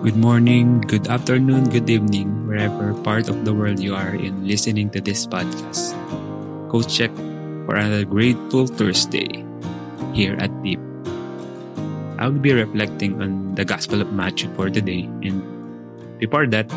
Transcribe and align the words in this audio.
Good 0.00 0.16
morning, 0.16 0.80
good 0.88 1.12
afternoon, 1.12 1.68
good 1.68 1.84
evening, 1.84 2.48
wherever 2.48 2.96
part 3.04 3.28
of 3.28 3.44
the 3.44 3.52
world 3.52 3.84
you 3.84 3.92
are 3.92 4.16
in 4.16 4.48
listening 4.48 4.88
to 4.96 5.00
this 5.04 5.28
podcast. 5.28 5.92
Go 6.72 6.80
check 6.80 7.12
for 7.68 7.76
another 7.76 8.08
grateful 8.08 8.64
Thursday 8.64 9.44
here 10.16 10.40
at 10.40 10.48
Deep. 10.64 10.80
I'll 12.16 12.32
be 12.32 12.48
reflecting 12.48 13.20
on 13.20 13.52
the 13.60 13.68
Gospel 13.68 14.00
of 14.00 14.08
Matthew 14.08 14.48
for 14.56 14.72
today, 14.72 15.04
and 15.20 15.44
before 16.16 16.48
that, 16.48 16.72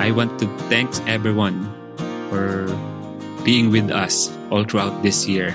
I 0.00 0.08
want 0.16 0.40
to 0.40 0.48
thank 0.72 0.88
everyone 1.04 1.68
for 2.32 2.64
being 3.44 3.68
with 3.68 3.92
us 3.92 4.32
all 4.48 4.64
throughout 4.64 5.04
this 5.04 5.28
year. 5.28 5.52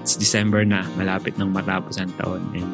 It's 0.00 0.16
December 0.16 0.64
na, 0.64 0.88
malapit 0.96 1.36
ng 1.36 1.52
matapos 1.52 2.00
ang 2.00 2.16
taon, 2.16 2.56
and 2.56 2.72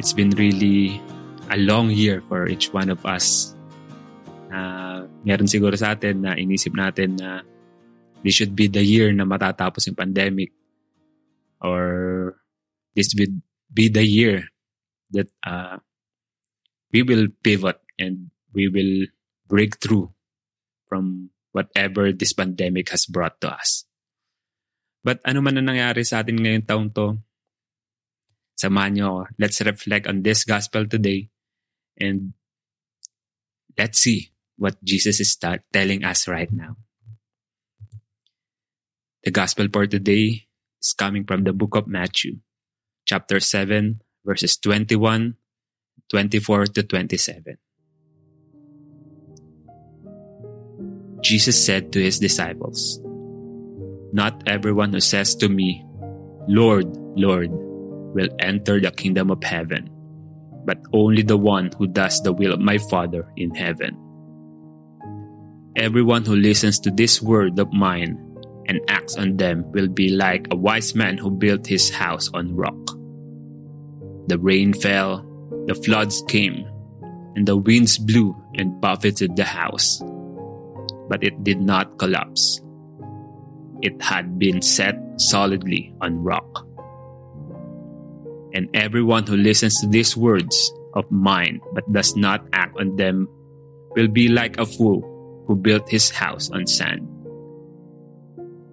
it's 0.00 0.16
been 0.16 0.32
really 0.32 1.04
a 1.48 1.56
long 1.56 1.90
year 1.90 2.20
for 2.20 2.48
each 2.48 2.72
one 2.72 2.92
of 2.92 3.04
us. 3.08 3.56
Uh, 4.48 5.08
meron 5.24 5.48
siguro 5.48 5.76
sa 5.76 5.96
atin 5.96 6.24
na 6.24 6.36
inisip 6.36 6.72
natin 6.72 7.16
na 7.20 7.44
this 8.24 8.36
should 8.36 8.52
be 8.56 8.68
the 8.68 8.84
year 8.84 9.12
na 9.12 9.24
matatapos 9.24 9.88
yung 9.88 9.98
pandemic 9.98 10.52
or 11.60 12.36
this 12.96 13.12
would 13.16 13.40
be 13.72 13.88
the 13.88 14.04
year 14.04 14.48
that 15.12 15.28
uh, 15.44 15.80
we 16.92 17.04
will 17.04 17.28
pivot 17.44 17.80
and 18.00 18.32
we 18.52 18.68
will 18.68 19.08
break 19.48 19.76
through 19.80 20.12
from 20.88 21.32
whatever 21.52 22.12
this 22.12 22.32
pandemic 22.32 22.88
has 22.92 23.04
brought 23.04 23.40
to 23.40 23.48
us. 23.48 23.84
But 25.04 25.20
ano 25.24 25.40
man 25.40 25.60
na 25.60 25.64
nangyari 25.64 26.04
sa 26.04 26.20
atin 26.20 26.40
ngayong 26.40 26.68
taong 26.68 26.88
to, 26.96 27.20
samahan 28.56 28.92
nyo 28.96 29.04
ako. 29.08 29.22
Let's 29.40 29.60
reflect 29.64 30.04
on 30.08 30.24
this 30.24 30.44
gospel 30.44 30.84
today 30.88 31.28
and 32.00 32.32
let's 33.76 33.98
see 33.98 34.30
what 34.56 34.82
Jesus 34.82 35.20
is 35.20 35.36
ta- 35.36 35.62
telling 35.72 36.04
us 36.04 36.26
right 36.26 36.50
now. 36.50 36.76
The 39.24 39.30
gospel 39.30 39.68
for 39.72 39.86
today 39.86 40.46
is 40.80 40.92
coming 40.92 41.24
from 41.24 41.44
the 41.44 41.52
book 41.52 41.74
of 41.74 41.86
Matthew, 41.86 42.38
chapter 43.04 43.40
7, 43.40 44.02
verses 44.24 44.56
21, 44.58 45.34
24 46.10 46.66
to 46.66 46.82
27. 46.82 47.58
Jesus 51.20 51.58
said 51.58 51.92
to 51.92 52.00
his 52.00 52.18
disciples, 52.18 53.00
Not 54.12 54.42
everyone 54.46 54.92
who 54.92 55.00
says 55.00 55.34
to 55.36 55.48
me, 55.48 55.84
Lord, 56.46 56.86
Lord, 57.18 57.50
will 57.50 58.30
enter 58.38 58.80
the 58.80 58.90
kingdom 58.90 59.30
of 59.30 59.42
heaven 59.42 59.90
but 60.68 60.76
only 60.92 61.22
the 61.22 61.38
one 61.38 61.70
who 61.78 61.86
does 61.86 62.20
the 62.20 62.30
will 62.30 62.52
of 62.52 62.60
my 62.60 62.76
Father 62.76 63.32
in 63.38 63.54
heaven. 63.54 63.96
Everyone 65.76 66.26
who 66.26 66.36
listens 66.36 66.78
to 66.80 66.90
this 66.90 67.22
word 67.22 67.58
of 67.58 67.72
mine 67.72 68.20
and 68.66 68.78
acts 68.86 69.16
on 69.16 69.38
them 69.38 69.64
will 69.72 69.88
be 69.88 70.10
like 70.10 70.46
a 70.50 70.56
wise 70.56 70.94
man 70.94 71.16
who 71.16 71.30
built 71.30 71.66
his 71.66 71.88
house 71.88 72.28
on 72.34 72.54
rock. 72.54 72.76
The 74.26 74.38
rain 74.38 74.74
fell, 74.74 75.24
the 75.64 75.74
floods 75.74 76.22
came, 76.28 76.68
and 77.34 77.48
the 77.48 77.56
winds 77.56 77.96
blew 77.96 78.36
and 78.56 78.78
buffeted 78.78 79.36
the 79.36 79.44
house. 79.44 80.02
But 81.08 81.24
it 81.24 81.42
did 81.44 81.62
not 81.62 81.98
collapse. 81.98 82.60
It 83.80 84.02
had 84.02 84.38
been 84.38 84.60
set 84.60 85.00
solidly 85.16 85.94
on 86.02 86.22
rock 86.22 86.67
and 88.54 88.68
everyone 88.74 89.26
who 89.26 89.36
listens 89.36 89.80
to 89.80 89.86
these 89.86 90.16
words 90.16 90.72
of 90.94 91.10
mine 91.10 91.60
but 91.74 91.90
does 91.92 92.16
not 92.16 92.46
act 92.52 92.76
on 92.78 92.96
them 92.96 93.28
will 93.96 94.08
be 94.08 94.28
like 94.28 94.58
a 94.58 94.66
fool 94.66 95.44
who 95.46 95.56
built 95.56 95.88
his 95.88 96.10
house 96.10 96.50
on 96.50 96.66
sand. 96.66 97.06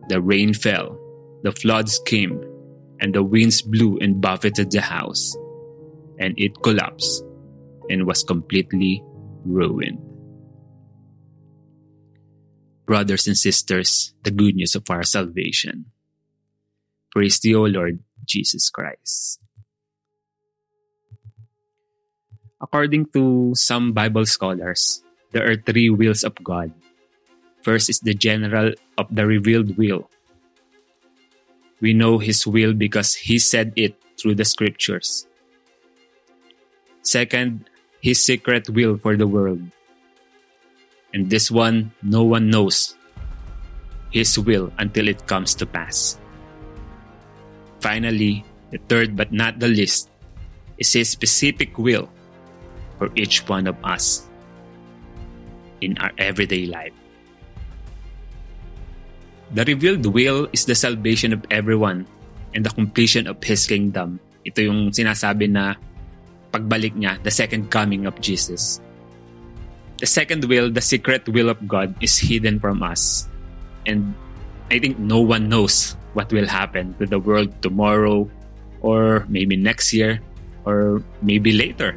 The 0.10 0.22
rain 0.22 0.54
fell, 0.54 1.00
the 1.44 1.52
floods 1.52 2.00
came, 2.06 2.44
and 3.00 3.14
the 3.14 3.24
winds 3.24 3.62
blew 3.62 3.98
and 4.00 4.22
buffeted 4.22 4.72
the 4.72 4.82
house, 4.82 5.36
and 6.20 6.34
it 6.38 6.62
collapsed 6.62 7.24
and 7.90 8.06
was 8.06 8.24
completely 8.24 9.04
ruined. 9.46 10.00
Brothers 12.86 13.26
and 13.28 13.38
sisters, 13.38 14.14
the 14.24 14.32
good 14.32 14.56
news 14.56 14.76
of 14.76 14.84
our 14.90 15.04
salvation. 15.04 15.86
Praise 17.12 17.40
the 17.40 17.56
O 17.56 17.64
Lord 17.64 18.00
Jesus 18.26 18.70
Christ. 18.70 19.40
According 22.66 23.14
to 23.14 23.54
some 23.54 23.94
Bible 23.94 24.26
scholars, 24.26 25.06
there 25.30 25.46
are 25.46 25.54
three 25.54 25.94
wills 25.94 26.26
of 26.26 26.34
God. 26.42 26.74
First 27.62 27.94
is 27.94 28.02
the 28.02 28.18
general 28.18 28.74
of 28.98 29.06
the 29.14 29.22
revealed 29.22 29.78
will. 29.78 30.10
We 31.78 31.94
know 31.94 32.18
His 32.18 32.42
will 32.50 32.74
because 32.74 33.14
He 33.14 33.38
said 33.38 33.78
it 33.78 33.94
through 34.18 34.42
the 34.42 34.50
scriptures. 34.50 35.30
Second, 37.06 37.70
His 38.02 38.18
secret 38.18 38.66
will 38.66 38.98
for 38.98 39.14
the 39.14 39.30
world. 39.30 39.62
And 41.14 41.30
this 41.30 41.54
one, 41.54 41.94
no 42.02 42.26
one 42.26 42.50
knows 42.50 42.98
His 44.10 44.42
will 44.42 44.74
until 44.82 45.06
it 45.08 45.30
comes 45.30 45.54
to 45.62 45.70
pass. 45.70 46.18
Finally, 47.78 48.42
the 48.72 48.82
third 48.90 49.14
but 49.14 49.30
not 49.30 49.62
the 49.62 49.70
least 49.70 50.10
is 50.82 50.98
His 50.98 51.14
specific 51.14 51.78
will 51.78 52.10
for 52.98 53.12
each 53.16 53.48
one 53.48 53.68
of 53.68 53.76
us 53.84 54.28
in 55.82 55.98
our 56.00 56.12
everyday 56.18 56.66
life. 56.66 56.94
The 59.54 59.64
revealed 59.66 60.06
will 60.10 60.48
is 60.52 60.66
the 60.66 60.76
salvation 60.76 61.32
of 61.32 61.46
everyone 61.52 62.08
and 62.54 62.66
the 62.66 62.74
completion 62.74 63.28
of 63.28 63.38
His 63.44 63.68
kingdom. 63.68 64.20
Ito 64.46 64.62
yung 64.62 64.90
sinasabi 64.92 65.52
na 65.52 65.76
pagbalik 66.52 66.96
niya, 66.96 67.22
the 67.22 67.32
second 67.32 67.70
coming 67.70 68.08
of 68.08 68.18
Jesus. 68.20 68.82
The 70.00 70.08
second 70.08 70.44
will, 70.46 70.72
the 70.72 70.84
secret 70.84 71.28
will 71.30 71.48
of 71.48 71.60
God, 71.68 71.96
is 72.04 72.18
hidden 72.20 72.60
from 72.60 72.84
us. 72.84 73.30
And 73.86 74.12
I 74.72 74.80
think 74.80 75.00
no 75.00 75.22
one 75.22 75.48
knows 75.48 75.96
what 76.18 76.32
will 76.34 76.48
happen 76.48 76.96
to 77.00 77.06
the 77.06 77.20
world 77.20 77.54
tomorrow 77.62 78.28
or 78.82 79.26
maybe 79.30 79.56
next 79.56 79.94
year 79.94 80.20
or 80.66 81.04
maybe 81.22 81.54
later 81.54 81.96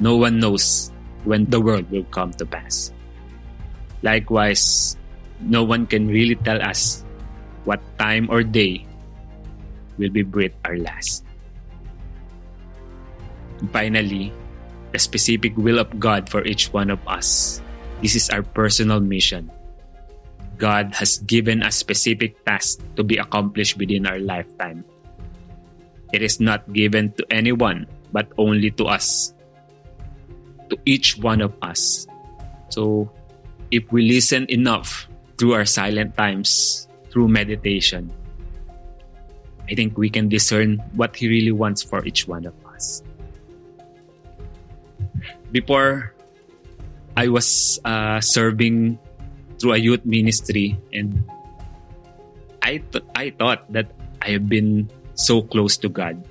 no 0.00 0.16
one 0.16 0.38
knows 0.38 0.90
when 1.24 1.44
the 1.50 1.60
world 1.60 1.90
will 1.90 2.06
come 2.14 2.30
to 2.38 2.46
pass. 2.46 2.92
Likewise, 4.02 4.96
no 5.40 5.62
one 5.62 5.86
can 5.86 6.06
really 6.06 6.36
tell 6.46 6.62
us 6.62 7.04
what 7.64 7.82
time 7.98 8.30
or 8.30 8.42
day 8.42 8.86
will 9.98 10.10
be 10.10 10.22
breathed 10.22 10.54
our 10.64 10.78
last. 10.78 11.24
And 13.58 13.70
finally, 13.72 14.32
the 14.92 14.98
specific 14.98 15.56
will 15.58 15.78
of 15.78 15.90
God 15.98 16.30
for 16.30 16.46
each 16.46 16.72
one 16.72 16.90
of 16.90 17.02
us. 17.06 17.60
This 18.00 18.14
is 18.14 18.30
our 18.30 18.42
personal 18.42 19.00
mission. 19.00 19.50
God 20.58 20.94
has 20.94 21.18
given 21.26 21.62
us 21.62 21.76
specific 21.76 22.44
tasks 22.46 22.82
to 22.96 23.02
be 23.02 23.18
accomplished 23.18 23.78
within 23.78 24.06
our 24.06 24.18
lifetime. 24.18 24.84
It 26.12 26.22
is 26.22 26.40
not 26.40 26.72
given 26.72 27.12
to 27.18 27.26
anyone, 27.30 27.86
but 28.12 28.30
only 28.38 28.70
to 28.78 28.86
us 28.86 29.34
to 30.70 30.78
each 30.84 31.18
one 31.18 31.40
of 31.40 31.54
us. 31.62 32.06
So, 32.70 33.10
if 33.70 33.84
we 33.92 34.08
listen 34.08 34.46
enough 34.48 35.08
through 35.36 35.54
our 35.54 35.64
silent 35.64 36.16
times, 36.16 36.88
through 37.10 37.28
meditation, 37.28 38.12
I 39.68 39.74
think 39.74 39.96
we 39.96 40.08
can 40.08 40.28
discern 40.28 40.80
what 40.96 41.16
He 41.16 41.28
really 41.28 41.52
wants 41.52 41.82
for 41.82 42.04
each 42.04 42.28
one 42.28 42.46
of 42.46 42.54
us. 42.72 43.02
Before, 45.52 46.14
I 47.16 47.28
was 47.28 47.80
uh, 47.84 48.20
serving 48.20 48.98
through 49.58 49.74
a 49.74 49.80
youth 49.80 50.04
ministry, 50.04 50.78
and 50.92 51.24
I 52.62 52.78
th- 52.92 53.04
I 53.16 53.30
thought 53.34 53.66
that 53.72 53.90
I 54.22 54.38
have 54.38 54.48
been 54.48 54.88
so 55.14 55.42
close 55.42 55.76
to 55.82 55.88
God. 55.88 56.22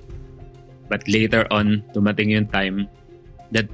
But 0.88 1.04
later 1.06 1.44
on, 1.52 1.84
dumating 1.92 2.32
yung 2.32 2.48
time 2.48 2.88
that 3.52 3.68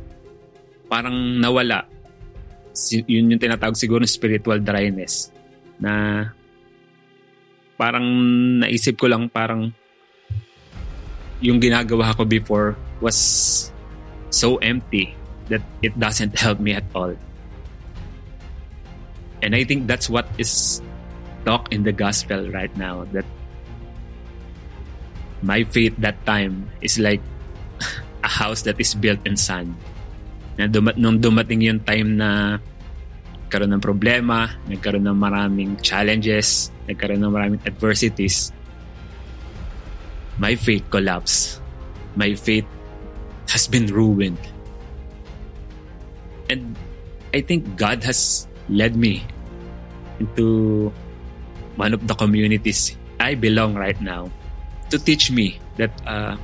parang 0.89 1.41
nawala 1.41 1.89
yun 3.07 3.31
yung 3.31 3.41
tinatawag 3.41 3.79
siguro 3.79 4.03
ng 4.03 4.11
spiritual 4.11 4.59
dryness 4.59 5.31
na 5.79 6.27
parang 7.79 8.07
naisip 8.63 8.99
ko 8.99 9.07
lang 9.07 9.31
parang 9.31 9.71
yung 11.43 11.59
ginagawa 11.59 12.15
ko 12.15 12.27
before 12.27 12.75
was 12.99 13.71
so 14.31 14.59
empty 14.59 15.15
that 15.53 15.63
it 15.83 15.95
doesn't 15.99 16.35
help 16.39 16.59
me 16.59 16.73
at 16.73 16.87
all. 16.95 17.13
And 19.45 19.53
I 19.53 19.63
think 19.63 19.87
that's 19.87 20.09
what 20.09 20.25
is 20.41 20.81
talk 21.45 21.69
in 21.69 21.85
the 21.85 21.93
gospel 21.93 22.49
right 22.49 22.73
now 22.81 23.05
that 23.13 23.29
my 25.45 25.63
faith 25.69 25.93
that 26.01 26.17
time 26.25 26.73
is 26.81 26.97
like 26.97 27.21
a 28.25 28.31
house 28.31 28.63
that 28.65 28.81
is 28.81 28.97
built 28.97 29.21
in 29.29 29.37
sand. 29.37 29.77
Na 30.55 30.71
dumat 30.71 30.95
nung 30.95 31.19
dumating 31.19 31.67
yung 31.67 31.83
time 31.83 32.15
na 32.15 32.59
nagkaroon 33.47 33.71
ng 33.79 33.83
problema, 33.83 34.51
nagkaroon 34.67 35.07
ng 35.07 35.19
maraming 35.19 35.71
challenges, 35.79 36.75
nagkaroon 36.91 37.23
ng 37.23 37.31
maraming 37.31 37.63
adversities, 37.63 38.51
my 40.43 40.59
faith 40.59 40.83
collapsed. 40.91 41.63
My 42.19 42.35
faith 42.35 42.67
has 43.51 43.67
been 43.67 43.87
ruined. 43.87 44.39
And 46.51 46.75
I 47.35 47.43
think 47.43 47.79
God 47.79 48.03
has 48.03 48.47
led 48.69 48.95
me 48.95 49.23
into 50.19 50.91
one 51.77 51.95
of 51.95 52.07
the 52.07 52.15
communities 52.15 52.97
I 53.19 53.35
belong 53.35 53.75
right 53.75 53.99
now 54.01 54.31
to 54.91 54.99
teach 54.99 55.31
me 55.31 55.59
that 55.77 55.91
uh, 56.07 56.37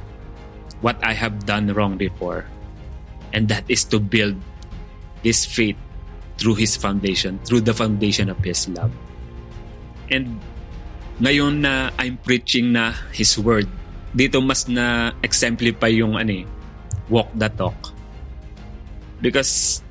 what 0.81 0.99
I 1.03 1.13
have 1.13 1.47
done 1.47 1.71
wrong 1.75 1.97
before. 1.97 2.47
And 3.33 3.49
that 3.49 3.65
is 3.71 3.85
to 3.95 3.99
build 3.99 4.37
this 5.23 5.47
faith 5.47 5.77
through 6.41 6.57
His 6.57 6.77
foundation, 6.77 7.39
through 7.45 7.63
the 7.63 7.75
foundation 7.75 8.29
of 8.29 8.39
His 8.43 8.69
love. 8.69 8.91
And 10.11 10.41
ngayon 11.21 11.63
na 11.63 11.93
I'm 12.01 12.17
preaching 12.17 12.73
na 12.73 12.97
His 13.13 13.37
Word, 13.37 13.69
dito 14.17 14.41
mas 14.43 14.67
na 14.67 15.13
exemplify 15.23 15.93
yung 15.93 16.17
ano 16.17 16.43
eh, 16.43 16.45
walk 17.13 17.29
the 17.37 17.53
talk. 17.53 17.77
Because 19.21 19.85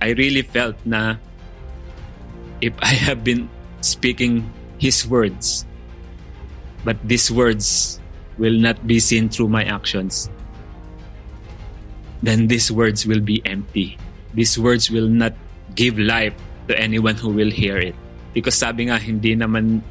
I 0.00 0.16
really 0.16 0.42
felt 0.42 0.74
na 0.88 1.20
if 2.64 2.72
I 2.80 2.96
have 2.96 3.22
been 3.22 3.46
speaking 3.84 4.48
His 4.80 5.06
words, 5.06 5.68
but 6.82 6.96
these 7.04 7.30
words 7.30 8.00
will 8.40 8.56
not 8.56 8.80
be 8.88 8.98
seen 8.98 9.28
through 9.28 9.52
my 9.52 9.62
actions, 9.62 10.32
then 12.22 12.46
these 12.46 12.70
words 12.70 13.04
will 13.04 13.20
be 13.20 13.42
empty. 13.44 13.98
These 14.32 14.58
words 14.58 14.90
will 14.90 15.08
not 15.08 15.34
give 15.74 15.98
life 15.98 16.32
to 16.68 16.78
anyone 16.78 17.16
who 17.18 17.28
will 17.28 17.50
hear 17.50 17.76
it. 17.76 17.94
Because 18.32 18.56
sabi 18.56 18.88
nga, 18.88 18.96
hindi 18.96 19.36
naman 19.36 19.82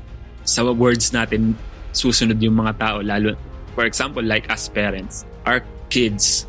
sa 0.47 0.65
words 0.65 1.13
natin 1.13 1.53
susunod 1.93 2.41
yung 2.41 2.57
mga 2.57 2.79
tao. 2.79 2.97
Lalo, 3.03 3.35
for 3.75 3.85
example, 3.85 4.23
like 4.23 4.49
us 4.49 4.71
parents, 4.71 5.27
our 5.45 5.61
kids 5.91 6.47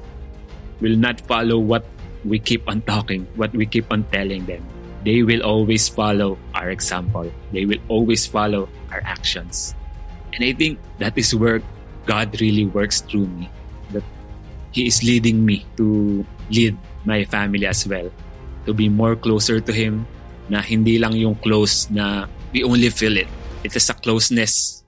will 0.81 0.96
not 0.96 1.20
follow 1.26 1.58
what 1.58 1.84
we 2.25 2.38
keep 2.38 2.62
on 2.70 2.81
talking, 2.82 3.26
what 3.34 3.52
we 3.52 3.67
keep 3.67 3.90
on 3.90 4.06
telling 4.14 4.46
them. 4.46 4.62
They 5.05 5.23
will 5.26 5.43
always 5.43 5.90
follow 5.90 6.38
our 6.55 6.70
example. 6.70 7.26
They 7.50 7.67
will 7.67 7.82
always 7.88 8.25
follow 8.26 8.70
our 8.94 9.02
actions. 9.02 9.75
And 10.32 10.44
I 10.46 10.55
think 10.55 10.79
that 10.99 11.19
is 11.19 11.34
where 11.34 11.61
God 12.06 12.40
really 12.40 12.67
works 12.67 13.02
through 13.02 13.26
me. 13.26 13.50
That 13.90 14.06
He 14.72 14.88
is 14.88 15.04
leading 15.04 15.44
me 15.44 15.66
to 15.76 16.24
lead 16.50 16.76
my 17.04 17.24
family 17.24 17.66
as 17.66 17.86
well. 17.86 18.10
To 18.66 18.72
be 18.72 18.88
more 18.88 19.16
closer 19.16 19.60
to 19.60 19.72
Him. 19.72 20.06
Na 20.48 20.60
hindi 20.60 20.98
lang 20.98 21.12
yung 21.12 21.36
close 21.36 21.88
na 21.88 22.26
we 22.52 22.64
only 22.64 22.90
feel 22.90 23.16
it. 23.16 23.28
It 23.62 23.76
is 23.76 23.88
a 23.88 23.94
closeness 23.94 24.82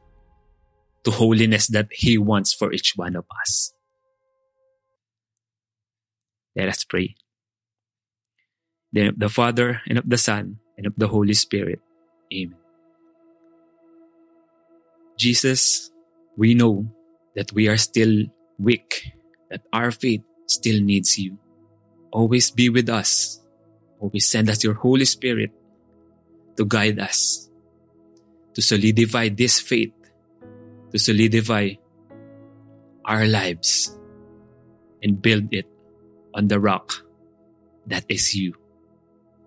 to 1.04 1.10
holiness 1.12 1.68
that 1.68 1.88
He 1.92 2.18
wants 2.18 2.52
for 2.52 2.72
each 2.72 2.96
one 2.96 3.14
of 3.14 3.24
us. 3.40 3.72
Let 6.56 6.68
us 6.68 6.84
pray. 6.84 7.14
The 8.92 9.08
of 9.10 9.18
the 9.18 9.28
Father, 9.28 9.82
and 9.90 9.98
of 9.98 10.08
the 10.08 10.18
Son, 10.18 10.62
and 10.78 10.86
of 10.86 10.94
the 10.96 11.08
Holy 11.08 11.34
Spirit. 11.34 11.82
Amen. 12.32 12.58
Jesus, 15.18 15.90
we 16.36 16.54
know 16.54 16.86
that 17.34 17.52
we 17.52 17.68
are 17.68 17.76
still 17.76 18.26
weak, 18.58 19.13
that 19.54 19.62
our 19.70 19.94
faith 19.94 20.26
still 20.50 20.82
needs 20.82 21.14
you. 21.14 21.38
Always 22.10 22.50
be 22.50 22.74
with 22.74 22.90
us. 22.90 23.38
Always 24.02 24.26
send 24.26 24.50
us 24.50 24.66
your 24.66 24.74
Holy 24.74 25.06
Spirit 25.06 25.54
to 26.58 26.66
guide 26.66 26.98
us, 26.98 27.48
to 28.54 28.60
solidify 28.60 29.30
this 29.30 29.62
faith, 29.62 29.94
to 30.90 30.98
solidify 30.98 31.78
our 33.06 33.26
lives, 33.30 33.94
and 35.06 35.22
build 35.22 35.54
it 35.54 35.70
on 36.34 36.48
the 36.48 36.58
rock 36.58 37.06
that 37.86 38.02
is 38.08 38.34
you. 38.34 38.58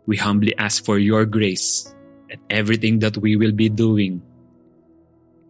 We 0.06 0.16
humbly 0.16 0.56
ask 0.56 0.86
for 0.86 0.98
your 0.98 1.26
grace 1.26 1.94
that 2.30 2.40
everything 2.50 3.00
that 3.00 3.18
we 3.18 3.36
will 3.36 3.52
be 3.52 3.68
doing, 3.68 4.24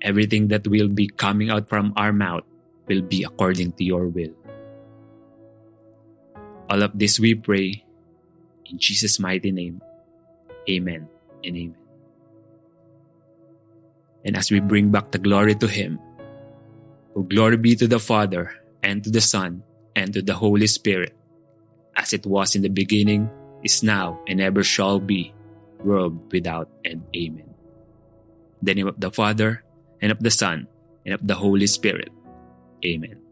everything 0.01 0.49
that 0.49 0.65
will 0.65 0.89
be 0.89 1.07
coming 1.13 1.51
out 1.51 1.69
from 1.69 1.93
our 1.95 2.11
mouth 2.11 2.41
will 2.87 3.01
be 3.01 3.21
according 3.21 3.73
to 3.73 3.83
your 3.83 4.07
will. 4.07 4.33
All 6.69 6.83
of 6.83 6.91
this 6.93 7.19
we 7.19 7.35
pray 7.35 7.83
in 8.65 8.77
Jesus' 8.77 9.19
mighty 9.19 9.51
name. 9.51 9.81
Amen 10.69 11.07
and 11.43 11.55
amen. 11.55 11.75
And 14.25 14.35
as 14.35 14.51
we 14.51 14.59
bring 14.59 14.91
back 14.91 15.11
the 15.11 15.19
glory 15.19 15.55
to 15.55 15.67
Him, 15.67 15.99
oh, 17.15 17.23
glory 17.23 17.55
be 17.55 17.75
to 17.75 17.87
the 17.87 17.99
Father 17.99 18.51
and 18.83 19.03
to 19.03 19.09
the 19.09 19.21
Son 19.21 19.63
and 19.95 20.13
to 20.13 20.21
the 20.21 20.35
Holy 20.35 20.67
Spirit, 20.67 21.15
as 21.95 22.11
it 22.11 22.25
was 22.25 22.55
in 22.55 22.61
the 22.61 22.69
beginning, 22.69 23.29
is 23.63 23.81
now, 23.81 24.19
and 24.27 24.41
ever 24.41 24.63
shall 24.63 24.99
be, 24.99 25.33
world 25.83 26.19
without 26.31 26.69
end. 26.83 27.03
Amen. 27.15 27.47
In 28.59 28.63
the 28.63 28.75
name 28.75 28.87
of 28.87 28.99
the 28.99 29.11
Father, 29.11 29.63
and 30.01 30.11
of 30.11 30.19
the 30.19 30.29
Son, 30.29 30.67
and 31.05 31.13
of 31.15 31.25
the 31.25 31.35
Holy 31.35 31.67
Spirit. 31.67 32.11
Amen. 32.85 33.26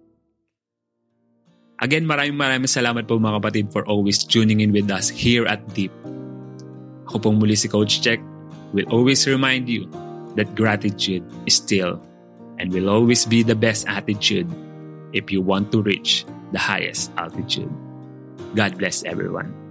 Again, 1.83 2.07
maraming 2.07 2.39
maraming 2.39 2.71
salamat 2.71 3.03
po 3.03 3.19
mga 3.19 3.43
kapatid 3.43 3.65
for 3.71 3.83
always 3.83 4.23
tuning 4.23 4.63
in 4.63 4.71
with 4.71 4.87
us 4.87 5.11
here 5.11 5.43
at 5.43 5.59
Deep. 5.75 5.91
Ako 7.11 7.19
pong 7.19 7.37
muli 7.39 7.59
si 7.59 7.67
Coach 7.67 7.99
Check 7.99 8.23
will 8.71 8.87
always 8.87 9.27
remind 9.27 9.67
you 9.67 9.87
that 10.39 10.55
gratitude 10.55 11.23
is 11.43 11.59
still 11.59 11.99
and 12.59 12.71
will 12.71 12.87
always 12.87 13.27
be 13.27 13.43
the 13.43 13.55
best 13.55 13.83
attitude 13.91 14.47
if 15.11 15.31
you 15.31 15.43
want 15.43 15.71
to 15.75 15.83
reach 15.83 16.23
the 16.55 16.59
highest 16.59 17.11
altitude. 17.19 17.71
God 18.55 18.79
bless 18.79 19.03
everyone. 19.03 19.64